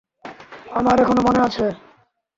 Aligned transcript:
আমার 0.71 0.95
এখনো 0.99 1.21
মনে 1.21 1.39
আছে। 1.41 1.65